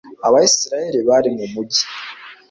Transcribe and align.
abayisraheli 0.27 0.99
bari 1.09 1.29
mu 1.37 1.45
mugi 1.53 1.83